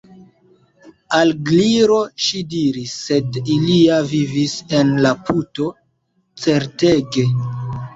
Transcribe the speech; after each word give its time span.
Al 1.17 1.29
la 1.33 1.35
Gliro 1.49 1.99
ŝi 2.29 2.41
diris: 2.55 2.95
"Sed 3.03 3.39
ili 3.59 3.79
ja 3.83 4.03
vivis 4.17 4.59
en 4.83 4.99
la 5.09 5.17
puto. 5.31 5.73
Certege!» 6.51 7.33